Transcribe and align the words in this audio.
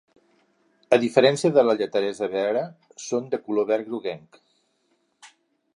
A 0.95 0.97
diferència 1.03 1.51
de 1.57 1.63
la 1.67 1.75
lleteresa 1.81 2.31
vera, 2.37 2.65
són 3.09 3.29
de 3.35 3.41
color 3.49 3.69
verd 3.73 3.91
groguenc. 3.91 4.43